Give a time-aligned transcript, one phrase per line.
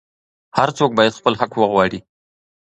[0.57, 1.99] هر څوک باید خپل حق وغواړي.